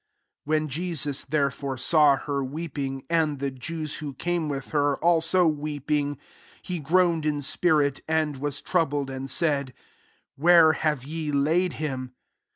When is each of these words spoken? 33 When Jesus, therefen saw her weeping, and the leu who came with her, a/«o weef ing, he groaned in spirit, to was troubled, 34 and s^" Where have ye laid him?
33 0.47 0.49
When 0.59 0.67
Jesus, 0.67 1.25
therefen 1.25 1.77
saw 1.79 2.17
her 2.17 2.43
weeping, 2.43 3.03
and 3.07 3.37
the 3.37 3.51
leu 3.51 3.85
who 3.99 4.15
came 4.15 4.49
with 4.49 4.71
her, 4.71 4.93
a/«o 4.95 5.19
weef 5.21 5.91
ing, 5.91 6.17
he 6.63 6.79
groaned 6.79 7.23
in 7.23 7.39
spirit, 7.39 8.01
to 8.07 8.33
was 8.39 8.61
troubled, 8.61 9.09
34 9.09 9.17
and 9.17 9.27
s^" 9.27 9.73
Where 10.37 10.71
have 10.71 11.03
ye 11.03 11.31
laid 11.31 11.73
him? 11.73 12.15